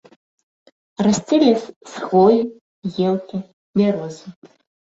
[1.07, 2.41] Расце лес з хвоі,
[3.09, 3.37] елкі,
[3.83, 4.27] бярозы.